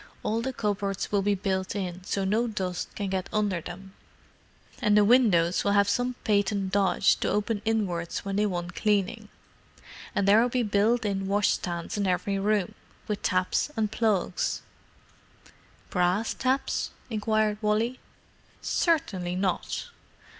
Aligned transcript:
All 0.23 0.41
the 0.41 0.51
cupboards 0.51 1.11
will 1.11 1.21
be 1.21 1.35
built 1.35 1.75
in, 1.75 2.03
so's 2.03 2.27
no 2.27 2.47
dust 2.47 2.95
can 2.95 3.09
get 3.11 3.29
under 3.31 3.61
them, 3.61 3.93
and 4.81 4.97
the 4.97 5.05
windows 5.05 5.63
will 5.63 5.73
have 5.73 5.87
some 5.87 6.15
patent 6.23 6.71
dodge 6.71 7.17
to 7.17 7.29
open 7.29 7.61
inwards 7.65 8.25
when 8.25 8.35
they 8.35 8.47
want 8.47 8.73
cleaning. 8.73 9.29
And 10.15 10.27
there'll 10.27 10.49
be 10.49 10.63
built 10.63 11.05
in 11.05 11.27
washstands 11.27 11.97
in 11.99 12.07
every 12.07 12.39
room, 12.39 12.73
with 13.07 13.21
taps 13.21 13.69
and 13.77 13.91
plugs——" 13.91 14.63
"Brass 15.91 16.33
taps?" 16.33 16.89
queried 17.19 17.59
Wally. 17.61 17.99
"Certainly 18.59 19.35
not." 19.35 19.89